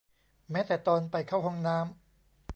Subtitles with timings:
[0.51, 1.85] แม้แต่ตอนไปเข้าห้องน้ำ